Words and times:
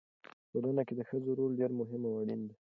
په 0.39 0.43
ټولنه 0.51 0.81
کې 0.87 0.93
د 0.95 1.01
ښځو 1.09 1.29
رول 1.39 1.51
ډېر 1.59 1.71
مهم 1.79 2.01
او 2.07 2.13
اړین 2.21 2.41
دی. 2.49 2.55